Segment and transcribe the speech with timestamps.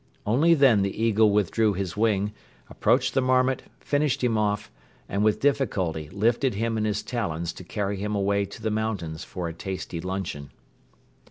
[0.25, 2.33] Only then the eagle withdrew his wing,
[2.71, 4.71] approached the marmot, finished him off
[5.07, 9.23] and with difficulty lifted him in his talons to carry him away to the mountains
[9.23, 10.49] for a tasty luncheon.